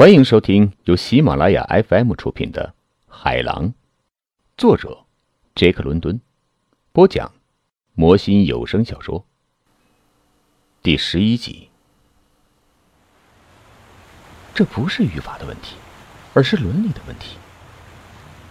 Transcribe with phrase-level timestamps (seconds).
[0.00, 2.72] 欢迎收听由喜马拉雅 FM 出品的
[3.12, 3.66] 《海狼》，
[4.56, 5.04] 作者
[5.54, 6.18] 杰克·伦敦，
[6.90, 7.30] 播讲
[7.92, 9.26] 魔心有声小说
[10.82, 11.68] 第十一集。
[14.54, 15.76] 这不是语法的问题，
[16.32, 17.36] 而是伦理的问题。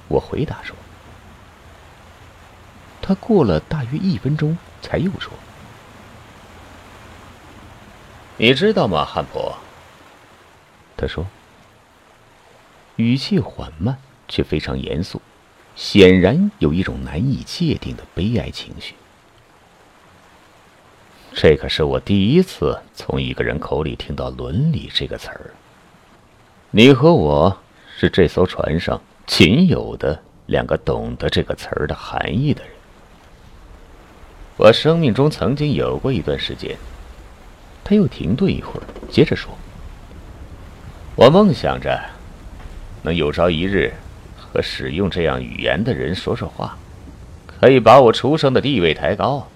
[0.07, 0.75] 我回答说。
[3.01, 5.33] 他过了大约一分钟，才又说
[8.37, 9.57] ：“你知道吗，汉婆？”
[10.95, 11.25] 他说。
[12.99, 15.21] 语气缓慢，却非常严肃，
[15.73, 18.93] 显然有一种难以界定的悲哀情绪。
[21.33, 25.51] 这可是我第一次从一个人口里听到“伦理”这个词儿。
[26.71, 27.57] 你和我
[27.97, 32.73] 是这艘船上仅有的两个懂得这个词儿的含义的人。
[34.57, 36.75] 我生命中曾经有过一段时间。
[37.81, 39.57] 他又停顿一会儿，接着说
[41.15, 41.97] ：“我梦想着。”
[43.01, 43.93] 能有朝一日
[44.37, 46.77] 和使用这样语言的人说说话，
[47.47, 49.47] 可以把我出生的地位抬高。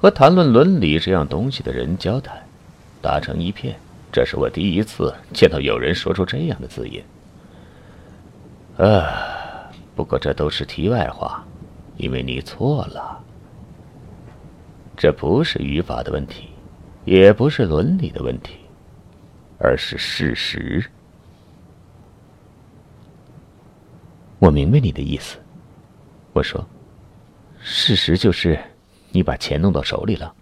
[0.00, 2.40] 和谈论伦理这样东西的人交谈，
[3.02, 3.76] 打成一片，
[4.12, 7.04] 这是我第一次见到有人说出这样的字眼。
[8.76, 11.44] 啊，不过这都是题外话，
[11.96, 13.18] 因为你错了。
[14.96, 16.48] 这不是语法的问题，
[17.04, 18.54] 也不是伦理的问题，
[19.58, 20.84] 而是事实。
[24.38, 25.36] 我明白你的意思，
[26.32, 26.64] 我说，
[27.60, 28.58] 事实就是
[29.10, 30.32] 你把钱弄到手里了。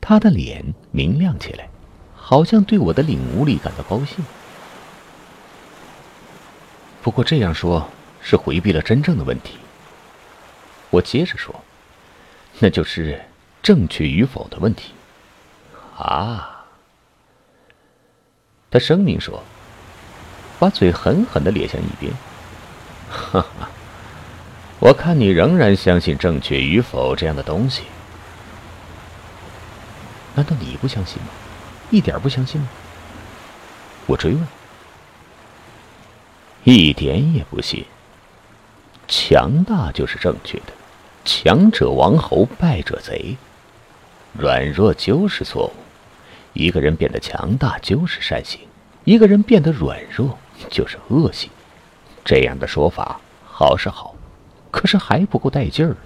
[0.00, 1.68] 他的脸明亮起来，
[2.14, 4.24] 好像对我的领悟力感到高兴。
[7.02, 7.88] 不过这样说，
[8.20, 9.58] 是回避了真正的问题。
[10.90, 11.54] 我接着说，
[12.58, 13.22] 那就是
[13.62, 14.92] 正确与否的问题。
[15.96, 16.66] 啊，
[18.70, 19.40] 他声明说，
[20.58, 22.12] 把嘴狠狠的咧向一边。
[23.10, 23.68] 哈哈，
[24.78, 27.82] 我看你仍然相信正确与否这样的东西。
[30.36, 31.28] 难道你不相信吗？
[31.90, 32.68] 一点不相信吗？
[34.06, 34.46] 我追问。
[36.64, 37.84] 一点也不信。
[39.08, 40.72] 强大就是正确的，
[41.24, 43.36] 强者王侯，败者贼。
[44.32, 45.72] 软弱就是错误。
[46.52, 48.60] 一个人变得强大就是善行，
[49.04, 50.38] 一个人变得软弱
[50.68, 51.50] 就是恶行。
[52.24, 54.14] 这样的说法好是好，
[54.70, 55.96] 可是还不够带劲儿。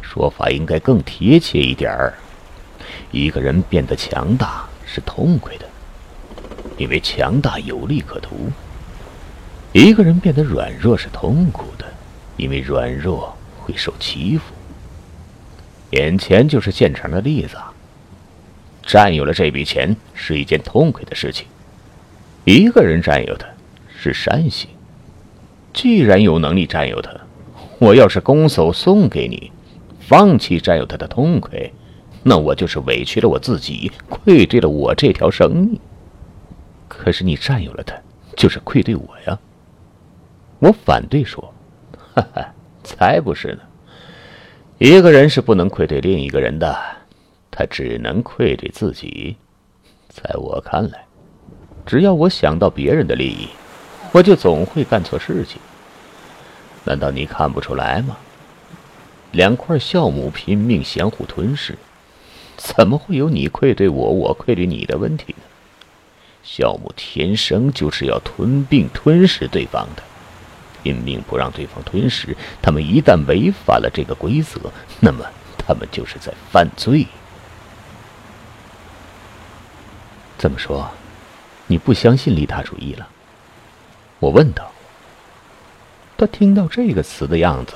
[0.00, 2.14] 说法应该更贴切一点儿。
[3.10, 5.66] 一个人变得强大是痛快的，
[6.76, 8.50] 因为强大有利可图；
[9.72, 11.86] 一个人变得软弱是痛苦的，
[12.36, 14.52] 因为软弱会受欺负。
[15.90, 17.56] 眼前就是现成的例子。
[18.84, 21.46] 占有了这笔钱是一件痛快的事情，
[22.44, 23.46] 一个人占有的
[23.96, 24.68] 是善行。
[25.72, 27.10] 既然有能力占有他，
[27.78, 29.50] 我要是拱手送给你，
[30.00, 31.70] 放弃占有他的痛快，
[32.22, 35.80] 那我就是委屈了我自己，愧对了我这条生命。
[36.88, 37.96] 可是你占有了他，
[38.36, 39.38] 就是愧对我呀。
[40.58, 41.52] 我反对说，
[42.14, 42.54] 哈哈，
[42.84, 43.60] 才不是呢。
[44.78, 46.76] 一个人是不能愧对另一个人的，
[47.50, 49.36] 他只能愧对自己。
[50.08, 51.04] 在我看来，
[51.86, 53.48] 只要我想到别人的利益。
[54.12, 55.60] 我就总会干错事情，
[56.84, 58.16] 难道你看不出来吗？
[59.32, 61.78] 两块酵母拼命相互吞噬，
[62.58, 65.44] 怎么会有你愧对我，我愧对你的问题呢？
[66.44, 70.02] 酵母天生就是要吞并吞噬对方的，
[70.82, 74.60] 拼命不让对方吞噬，他们一旦违反了这个规则，
[75.00, 75.24] 那么
[75.56, 77.06] 他们就是在犯罪。
[80.36, 80.90] 这么说，
[81.68, 83.08] 你不相信利他主义了？
[84.22, 84.70] 我问道
[86.16, 87.74] ：“他听到这个词的样子，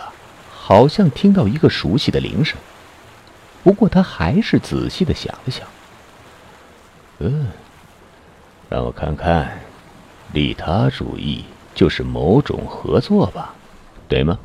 [0.48, 2.56] 好像听到一个熟悉的铃声。
[3.64, 5.66] 不过他还是仔细的想了想。
[7.18, 7.48] 嗯，
[8.68, 9.58] 让我看看，
[10.32, 11.44] 利他主义
[11.74, 13.52] 就是某种合作吧，
[14.08, 14.38] 对吗？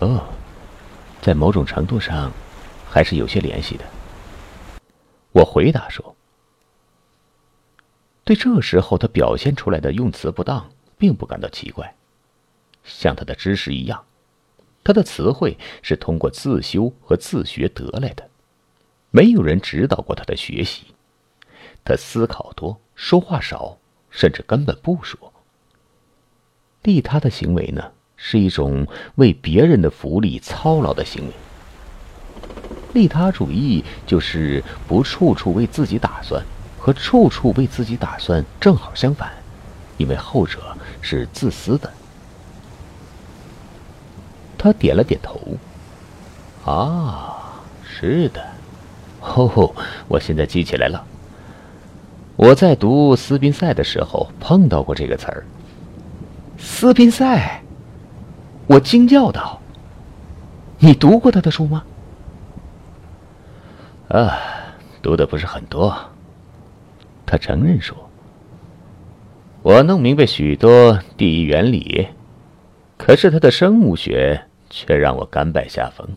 [0.00, 0.22] 哦，
[1.22, 2.30] 在某种程度上，
[2.90, 3.86] 还是有些联系的。”
[5.32, 6.14] 我回答说。
[8.28, 11.94] 对这时候他表现出来的用词不当，并不感到奇怪。
[12.84, 14.04] 像他的知识一样，
[14.84, 18.28] 他的词汇是通过自修和自学得来的，
[19.10, 20.88] 没有人指导过他的学习。
[21.82, 23.78] 他思考多，说话少，
[24.10, 25.32] 甚至根本不说。
[26.82, 31.32] 利他的行为呢，是一种为别人的福利操劳的行为。
[32.92, 36.44] 利他主义就是不处处为自己打算。
[36.88, 39.30] 和处处为自己打算正好相反，
[39.98, 41.92] 因为后者是自私的。
[44.56, 45.38] 他点了点头。
[46.64, 48.42] 啊，是的，
[49.20, 49.70] 哦，
[50.08, 51.04] 我现在记起来了。
[52.36, 55.44] 我在读斯宾塞的时候碰到过这个词儿。
[56.56, 57.62] 斯宾塞，
[58.66, 59.60] 我惊叫道
[60.80, 61.84] ：“你读过他的书吗？”
[64.08, 64.38] 啊，
[65.02, 65.94] 读的不是很多。
[67.30, 68.08] 他承认说
[69.60, 72.08] ：“我弄明白许多第一原理，
[72.96, 76.08] 可是他的生物学却让我甘拜下风。”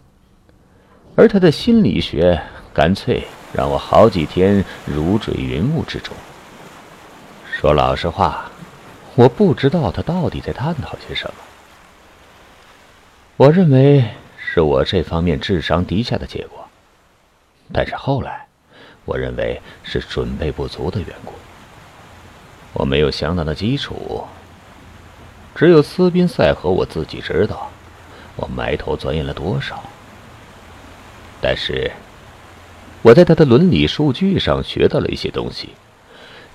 [1.18, 2.42] 而他的心理学
[2.74, 6.16] 干脆让我好几天如坠云雾之中。
[7.52, 8.50] 说老实话，
[9.16, 11.34] 我不知道他到底在探讨些什么。
[13.36, 14.06] 我认为
[14.38, 16.66] 是我这方面智商低下的结果，
[17.74, 18.48] 但是后来，
[19.06, 21.34] 我认为是准备不足的缘故。
[22.74, 24.26] 我没有相当的基础，
[25.56, 27.70] 只有斯宾塞和我自己知道，
[28.36, 29.84] 我埋头钻研了多少。
[31.42, 31.92] 但是，
[33.02, 35.70] 我在他的伦理数据上学到了一些东西。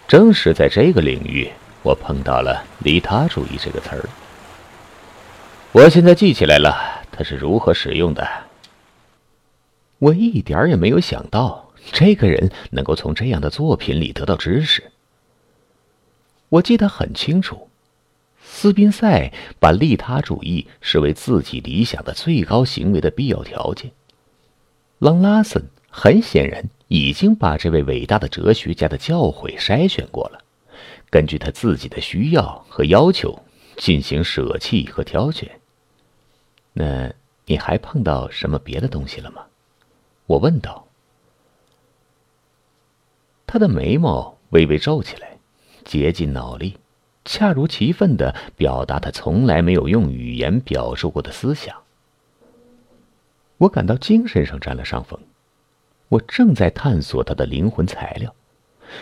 [0.08, 1.50] 正是在这个领域，
[1.82, 4.08] 我碰到了“利他主义”这个词儿。
[5.72, 8.24] 我现在记起来了，它是如何使用的。
[9.98, 14.90] 我一点也没有想到，这个人能够从这样的作品里得到知识。
[16.48, 17.68] 我记得很清楚，
[18.40, 23.90] 斯宾塞把利他主义视为自己理想的最高行为的必要条件。
[24.98, 30.42] 朗拉森很显然已经把这位伟大的哲学家的教诲筛选过了，
[31.10, 33.42] 根据他自己的需要和要求
[33.76, 35.50] 进行舍弃和挑选。
[36.72, 37.12] 那
[37.46, 39.42] 你还碰到什么别的东西了吗？
[40.26, 40.85] 我问道。
[43.56, 45.38] 他的眉毛微微皱起来，
[45.82, 46.76] 竭尽脑力，
[47.24, 51.74] 恰如其分的表达他从来没有用语言表述过的思想。
[53.56, 55.18] 我感到精神上占了上风，
[56.10, 58.34] 我正在探索他的灵魂材料，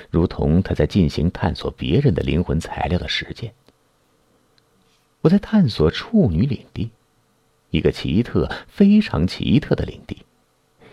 [0.09, 3.53] 如同他在进行探索别人的灵魂材料的实践。
[5.23, 6.93] 我在探索处女领地，
[7.71, 10.19] 一个奇特、非常奇特的领地。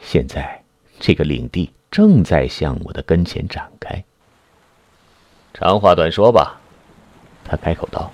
[0.02, 0.64] 现在，
[1.00, 4.04] 这个领地正在向我的跟前展开。
[5.54, 6.60] 长话短说吧，
[7.44, 8.12] 他开口道：“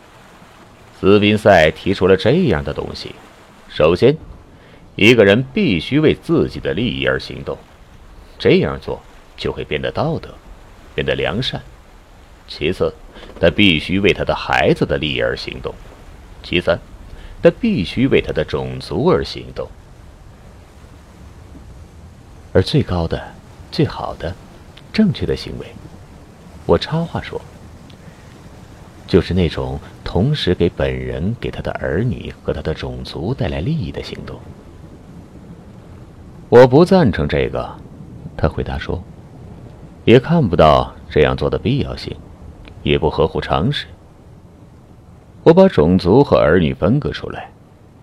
[0.99, 3.13] 斯宾塞提出了这样的东西，
[3.69, 4.17] 首先。”
[4.97, 7.55] 一个人必须为自己的利益而行动，
[8.39, 8.99] 这样做
[9.37, 10.33] 就会变得道德，
[10.95, 11.61] 变得良善。
[12.47, 12.91] 其次，
[13.39, 15.71] 他必须为他的孩子的利益而行动；
[16.41, 16.79] 其三，
[17.43, 19.69] 他必须为他的种族而行动。
[22.51, 23.35] 而最高的、
[23.71, 24.33] 最好的、
[24.91, 25.67] 正确的行为，
[26.65, 27.41] 我插话说，
[29.07, 34.39] 就是那种同时给本人、给他的儿女和他的种族带来利益的行动。
[36.49, 37.75] 我不赞成这个，
[38.37, 39.03] 他回答说，
[40.05, 42.15] 也看不到这样做的必要性，
[42.83, 43.85] 也不合乎常识。
[45.43, 47.49] 我把种族和儿女分割出来，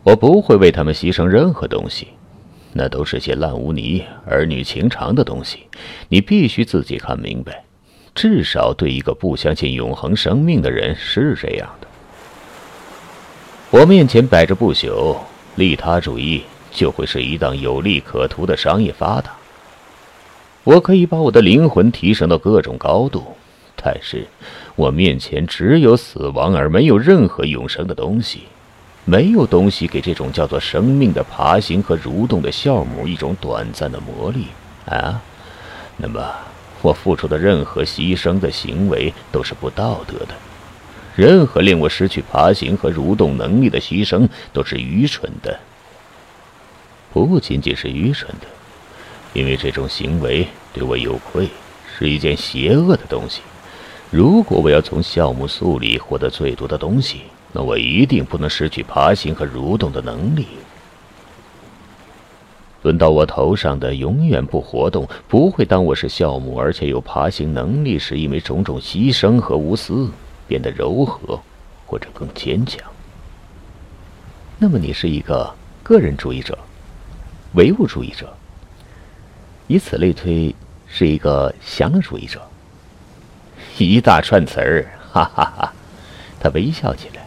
[0.02, 2.08] 我不会为他们牺牲任何东西，
[2.74, 5.60] 那都是些烂污泥、儿女情长的东西。
[6.10, 7.64] 你必须自己看明白，
[8.14, 11.86] 至少对一个不相信永恒生命的人是这样的。
[13.70, 15.16] 我面前摆着不朽
[15.56, 16.42] 利他主义。
[16.74, 19.36] 就会是一档有利可图的商业发达。
[20.64, 23.22] 我可以把我的灵魂提升到各种高度，
[23.76, 24.26] 但是
[24.74, 28.40] 我面前只有死亡，而没有任何永生的东西。
[29.04, 34.46] 没有东西给这种叫做生命的爬行和蠕动的酵母一种短暂的魔力
[34.86, 35.20] 啊！
[35.96, 36.34] 那么，
[36.80, 40.34] 我付出的任何牺牲的行为都是不道德的。
[41.14, 45.60] 任何令我失去爬行和蠕动能力的牺牲都是愚蠢的。
[47.12, 48.46] 不仅仅是愚蠢的，
[49.32, 51.48] 因为这种行为对我有愧，
[51.96, 53.42] 是一件邪恶的东西。
[54.10, 57.22] 如果我要从酵母素里获得最多的东西，
[57.54, 60.48] 那我一定不能失去爬行和蠕动的能力。
[62.82, 70.10] 轮到我头上的永远不活动，不会当我是酵母而且有爬行能力时，因为种种牺牲和无私
[70.48, 71.40] 变得柔和，
[71.86, 72.82] 或者更坚强。
[74.58, 76.58] 那么，你是一个个人主义者。
[77.52, 78.36] 唯物主义者，
[79.68, 80.52] 以此类推，
[80.88, 82.42] 是一个享乐主义者。
[83.78, 85.72] 一大串词儿，哈哈哈！
[86.40, 87.23] 他微笑起来。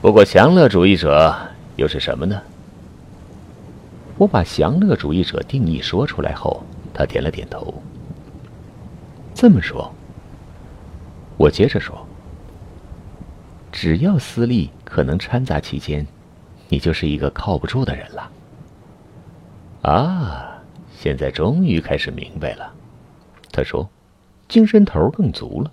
[0.00, 1.34] 不过，享乐主义者
[1.76, 2.40] 又是什么呢？
[4.18, 7.82] 我把享乐主义者定义说出来后，他点了点头。
[9.34, 9.92] 这么说，
[11.36, 12.06] 我接着说，
[13.72, 16.06] 只要私利可能掺杂其间，
[16.68, 18.30] 你就是一个靠不住的人了。
[19.82, 20.58] 啊，
[20.96, 22.72] 现在终于开始明白了。
[23.50, 23.88] 他说，
[24.48, 25.70] 精神头更足了。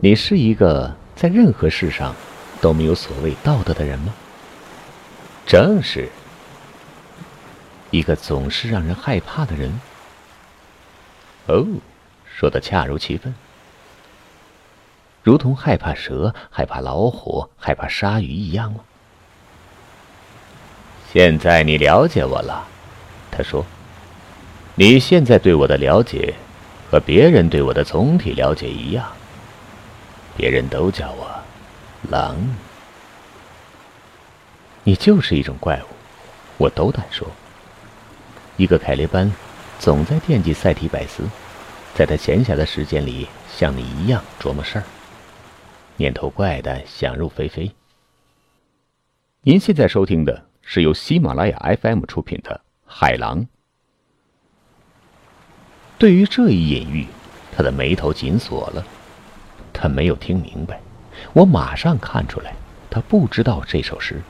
[0.00, 2.14] 你是一个在任何事上
[2.60, 4.12] 都没有所谓道德的人吗？
[5.46, 6.08] 正是。
[7.90, 9.80] 一个总是让人害怕的人。
[11.46, 11.64] 哦，
[12.24, 13.34] 说的恰如其分，
[15.22, 18.80] 如同害怕蛇、害怕老虎、害怕鲨鱼一样吗？
[21.12, 22.66] 现在你了解我了，
[23.30, 23.64] 他说。
[24.76, 26.34] 你现在对我的了解，
[26.90, 29.06] 和别人对我的总体了解一样。
[30.36, 31.30] 别人都叫我
[32.10, 32.36] 狼。
[34.82, 35.86] 你就是一种怪物，
[36.58, 37.26] 我斗胆说。
[38.56, 39.32] 一个凯列班，
[39.78, 41.24] 总在惦记赛提百斯，
[41.94, 44.84] 在他闲暇的时间里，像你一样琢磨事儿，
[45.96, 47.74] 念头怪的想入非非。
[49.42, 52.54] 您现在收听的是由喜马拉雅 FM 出品的
[52.86, 53.40] 《海狼》。
[55.98, 57.06] 对于这一隐喻，
[57.56, 58.86] 他的眉头紧锁了，
[59.74, 60.80] 他没有听明白。
[61.34, 62.54] 我马上看出来，
[62.88, 64.22] 他不知道这首诗。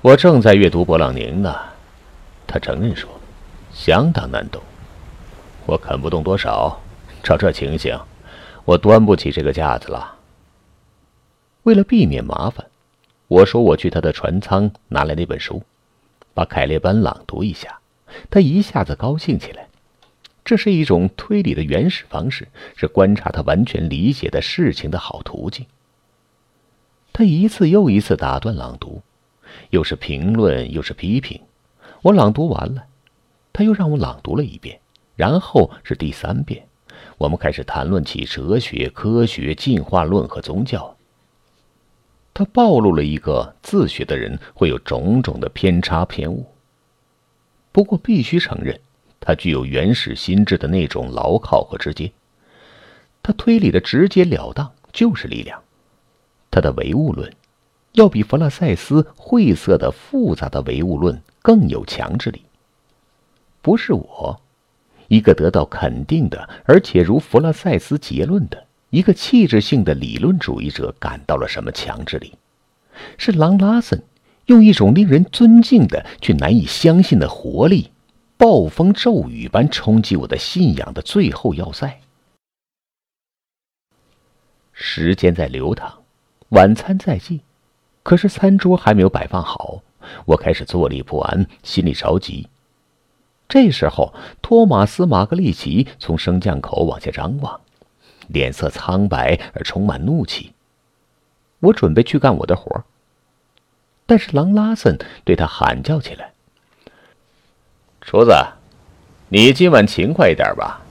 [0.00, 1.54] 我正在阅读勃朗宁呢。
[2.46, 3.08] 他承认说
[3.72, 4.60] ：“相当难懂，
[5.64, 6.80] 我啃不动多少。
[7.22, 7.96] 照这情形，
[8.64, 10.16] 我端不起这个架子了。”
[11.62, 12.66] 为了避免麻烦，
[13.28, 15.62] 我说：“我去他的船舱拿来那本书，
[16.34, 17.78] 把凯列班朗读一下。”
[18.28, 19.68] 他一下子高兴起来。
[20.44, 25.66] 这是一种推理的原始方式，是观察他完全理解的事情的好途径。
[27.12, 29.02] 他一次又一次打断朗读，
[29.70, 31.40] 又是评论，又是批评。
[32.02, 32.84] 我朗读完了，
[33.52, 34.80] 他又让我朗读了一遍，
[35.14, 36.66] 然后是第三遍。
[37.18, 40.96] 我们开始谈论起哲学、科学、进化论和宗教。
[42.34, 46.46] 他暴露了一个自学的人会有种种的偏差偏误。
[47.70, 48.80] 不过必须承认，
[49.22, 52.12] 他具有原始心智的那种牢靠和直接。
[53.22, 55.62] 他推理的直截了当就是力量。
[56.50, 57.32] 他的唯物论，
[57.92, 61.18] 要比弗拉塞斯晦涩的复杂的唯物论。
[61.44, 62.40] 更有强制力。
[63.62, 64.40] 不是我，
[65.08, 72.34] 一个得到肯定的，而且如弗拉塞斯结论的一个气质性的理论主义者感到了什么强制力？
[73.18, 74.04] 是朗拉森
[74.46, 77.90] 用一种令人尊敬的却难以相信的活力，
[78.42, 82.00] 暴风骤雨般冲击我的信仰的最后要塞。
[84.72, 86.02] 时间在流淌，
[86.48, 87.42] 晚餐在即，
[88.02, 89.84] 可是餐桌还没有摆放好。
[90.24, 92.48] 我开始坐立不安，心里着急。
[93.48, 97.60] 这时候，托马斯·马格利奇从升降口往下张望，
[98.26, 100.52] 脸色苍白而充满怒气。
[101.60, 102.84] 我准备去干我的活
[104.04, 106.31] 但是狼拉森对他喊叫起来
[108.04, 108.32] ：“厨子，
[109.28, 110.82] 你今晚勤快一点吧，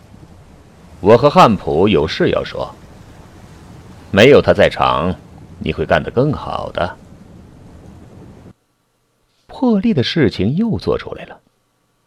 [1.01, 2.73] 我和汉普有事要说。
[4.11, 5.13] 没有他在场，
[5.59, 6.97] 你会干得更好的。”
[9.45, 11.41] 破例的事情又做出来了。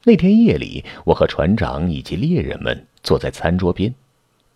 [0.05, 3.95] 那天夜里，我和船长以及猎人们坐在餐桌边，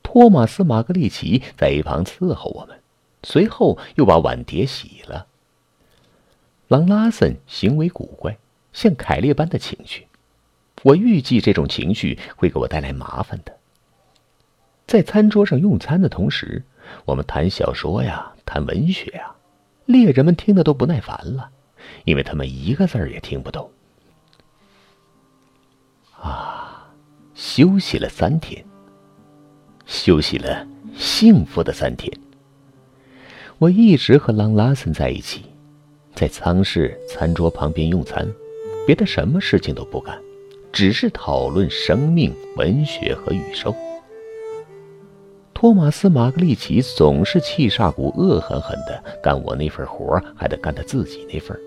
[0.02, 2.80] 托马斯·马格利奇在一旁伺候我们，
[3.22, 5.26] 随后又把碗碟洗了。
[6.68, 8.38] 朗拉森行为古怪，
[8.72, 10.07] 像凯列般的情绪，
[10.82, 13.56] 我预计这种情绪会给我带来麻烦的。
[14.86, 16.64] 在餐桌上用餐的同时，
[17.04, 19.34] 我们谈小说呀，谈文学呀，
[19.86, 21.50] 猎人们听得都不耐烦了。
[22.04, 23.70] 因为他们一个字儿也听不懂。
[26.20, 26.90] 啊，
[27.34, 28.64] 休息了三天，
[29.86, 30.66] 休息了
[30.96, 32.12] 幸福的三天。
[33.58, 35.44] 我一直和朗拉森在一起，
[36.14, 38.28] 在舱室餐桌旁边用餐，
[38.86, 40.18] 别的什么事情都不干，
[40.78, 43.74] 只是讨论生命、文学和宇宙。
[45.52, 51.58] 托马斯·马格利奇总是气煞股，恶狠狠的干我那份活，还得干他自己那份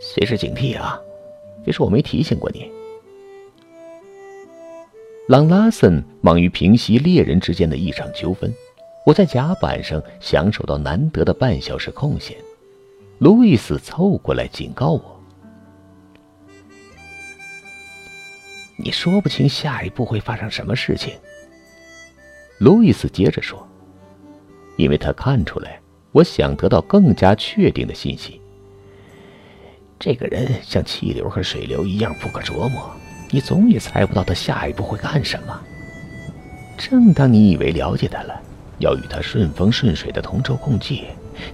[0.00, 0.96] 随时警惕啊！
[1.64, 2.70] 别说我没提醒过你。
[5.26, 8.54] 朗拉森忙于平息猎人之间的一场纠纷，
[9.04, 12.36] 我在甲板上享受到难得的半小时空闲。
[13.18, 15.02] 路易斯凑过来警告我
[18.76, 21.14] ：“你说不清下一步会发生什么事情。”
[22.58, 23.66] 路易斯接着说
[24.76, 25.80] ：“因为他看出来，
[26.12, 28.40] 我想得到更加确定的信息。”
[29.98, 32.90] 这个人像气流和水流一样不可琢磨，
[33.30, 35.62] 你总也猜不到他下一步会干什么。
[36.76, 38.38] 正当你以为了解他了，
[38.78, 41.04] 要与他顺风顺水的同舟共济，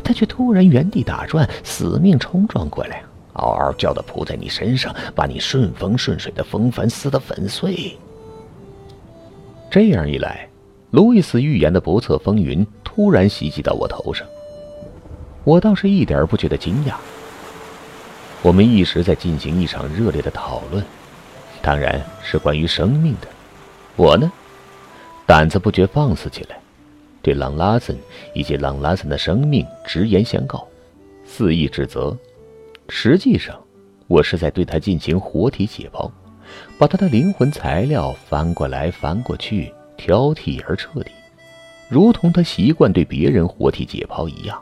[0.03, 3.03] 他却突然原地打转，死命冲撞过来，
[3.35, 7.97] 嗷嗷叫的扑在你身上，把你顺风顺水的风帆撕得粉碎。
[9.71, 10.49] 这样一来，
[10.91, 14.27] 路易斯预言的不测风云突然袭击到我头上，
[15.45, 16.95] 我倒是一点不觉得惊讶。
[18.43, 20.85] 我们一直在进行一场热烈的讨论，
[21.63, 23.29] 当然是关于生命的。
[23.97, 24.31] 我呢，
[25.25, 26.59] 胆子不觉放肆起来，
[27.23, 27.97] 对朗拉森
[28.35, 30.67] 以及朗拉森的生命直言相告，
[31.25, 32.15] 肆意指责。
[32.89, 33.59] 实际上，
[34.07, 36.11] 我是在对他进行活体解剖，
[36.79, 41.11] 把他的灵魂材料翻过来翻过去，挑剔而彻底，
[41.89, 44.61] 如同他习惯对别人活体解剖一样。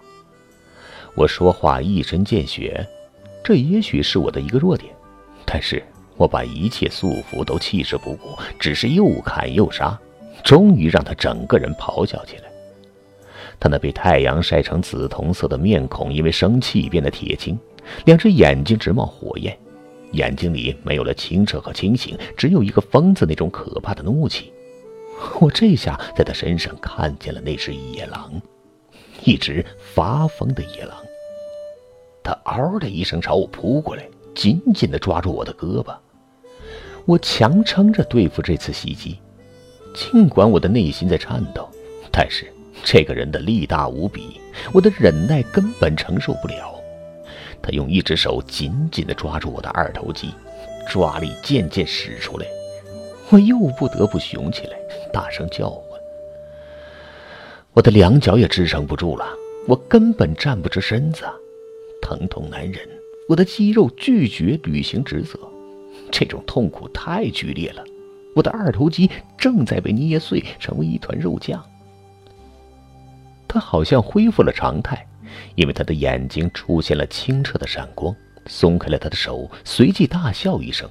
[1.15, 2.87] 我说话一针见血。
[3.43, 4.93] 这也许是我的一个弱点，
[5.47, 5.83] 但是
[6.19, 9.99] 我把一切束缚都弃之不顾，只是又砍又杀，
[10.45, 12.45] 终于让他整个人咆哮起来。
[13.59, 17.59] 他那被太阳晒成紫铜色的面孔，因为生气变得铁青，
[18.05, 19.57] 两只眼睛直冒火焰，
[20.13, 24.53] 眼睛里没有了清澈和清醒，只有一个疯子那种可怕的怒气。
[25.41, 28.41] 我这下在他身上看见了那只野狼，
[29.25, 30.97] 一只发疯的野狼。
[32.23, 35.95] 他嗷的一声朝我扑过来，紧紧地抓住我的胳膊。
[37.07, 39.19] 我强撑着对付这次袭击，
[39.95, 41.69] 尽管我的内心在颤抖，
[42.11, 42.51] 但是
[42.83, 44.41] 这个人的力大无比，
[44.73, 46.80] 我的忍耐根本承受不了。
[47.63, 50.35] 他用一只手紧紧地抓住我的二头肌，
[50.89, 52.47] 抓力渐渐使出来，
[53.31, 54.77] 我又不得不熊起来，
[55.13, 55.85] 大声叫唤。
[57.73, 59.25] 我的两脚也支撑不住了，
[59.69, 61.25] 我根本站不直身子。
[62.03, 62.89] 疼痛难忍，
[63.29, 65.39] 我的肌肉拒绝履行职责，
[66.11, 67.85] 这种痛苦太剧烈了。
[68.35, 71.63] 我的二头肌正在被捏碎，成为一团肉酱。
[73.47, 75.07] 他好像恢复了常态，
[75.55, 78.15] 因为他的眼睛出现了清澈的闪光，
[78.47, 80.89] 松开了他的手，随即大笑一声，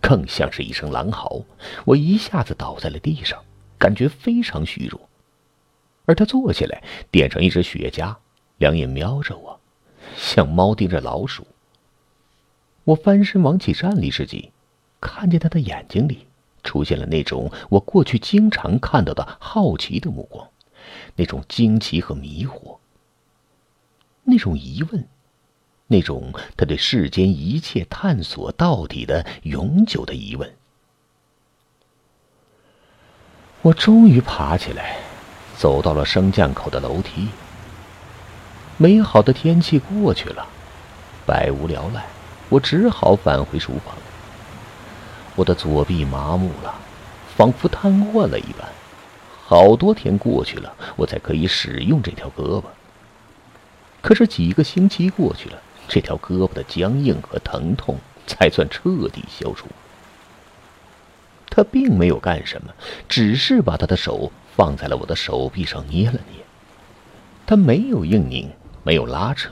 [0.00, 1.42] 更像是一声狼嚎。
[1.84, 3.38] 我一下子倒在了地上，
[3.78, 5.00] 感觉非常虚弱。
[6.06, 8.16] 而他坐起来，点上一支雪茄，
[8.58, 9.60] 两眼瞄着我。
[10.16, 11.46] 像猫盯着老鼠。
[12.84, 14.50] 我翻身往起站立之际，
[15.00, 16.26] 看见他的眼睛里
[16.64, 20.48] 出现了那种我过去经常看到的好奇的目光，
[21.14, 22.78] 那种惊奇和迷惑，
[24.30, 25.06] 那种疑问，
[25.88, 30.50] 那种他对世间一切探索到底的永久的疑问。
[33.62, 34.96] 我终于爬起来，
[35.56, 37.28] 走到了升降口的楼梯。
[38.78, 40.46] 美好的天气过去了，
[41.26, 42.06] 百无聊赖，
[42.48, 43.94] 我只好返回书房。
[45.36, 46.74] 我的左臂麻木了，
[47.36, 48.66] 仿佛瘫痪了一般。
[49.44, 52.64] 好多天过去了，我才可以使用这条胳膊。
[54.00, 55.58] 可是几个星期过去了，
[55.88, 59.66] 这条胳膊的僵硬和疼痛才算彻底消除。
[61.48, 62.72] 他并没有干什么，
[63.08, 66.44] 只是把他的手放在了我的手臂上捏了捏。
[67.46, 68.50] 他没有硬拧。
[68.82, 69.50] 没有拉扯，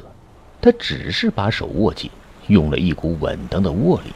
[0.58, 2.10] 他只是把手握紧，
[2.46, 4.10] 用了一股稳当的握力。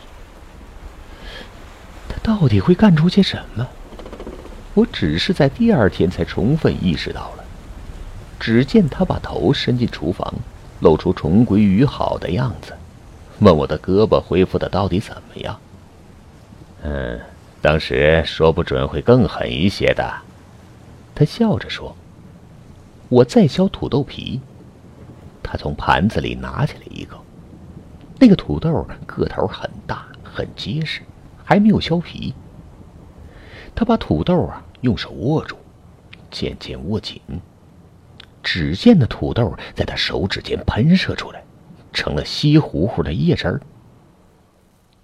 [2.08, 3.68] 他到底会干出些什么？
[4.72, 7.41] 我只是在第二天才充分意识到了。
[8.42, 10.34] 只见他把头伸进厨房，
[10.80, 12.72] 露出重归于好的样子，
[13.38, 15.56] 问我的胳膊恢复的到底怎么样。
[16.82, 17.20] 嗯，
[17.60, 20.12] 当时说不准会更狠一些的。
[21.14, 21.94] 他笑着说
[23.08, 24.40] ：“我在削土豆皮。”
[25.40, 27.16] 他从盘子里拿起来一个，
[28.18, 31.02] 那个土豆个头很大，很结实，
[31.44, 32.34] 还没有削皮。
[33.72, 35.54] 他把土豆啊用手握住，
[36.28, 37.20] 渐渐握紧。
[38.42, 41.44] 只见那土豆在他手指间喷射出来，
[41.92, 43.60] 成了稀糊糊的液汁儿。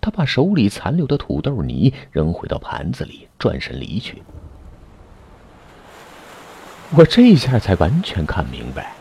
[0.00, 4.22] 他把手里残留的土豆泥扔回到盘子里，转身离去。
[6.96, 8.94] 我这下才完全看明白。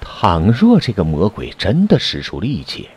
[0.00, 2.88] 倘若这个魔鬼真的使出力气，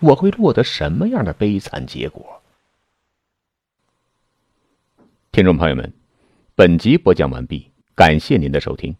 [0.00, 2.42] 我会落得什么样的悲惨结果？
[5.32, 5.92] 听众朋友们，
[6.54, 8.94] 本集播讲完毕，感谢您的收听。